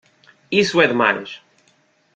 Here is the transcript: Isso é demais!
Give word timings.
Isso 0.49 0.81
é 0.81 0.87
demais! 0.87 1.39